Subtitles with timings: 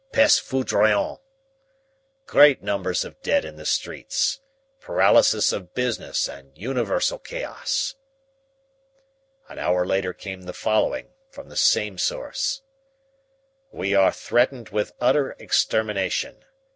[0.11, 1.19] Peste foudroyante.
[2.25, 4.39] Great numbers of dead in the streets.
[4.79, 7.93] Paralysis of business and universal chaos.'
[9.47, 12.63] "An hour later came the following, from the same source:
[13.71, 16.45] "'We are threatened with utter extermination.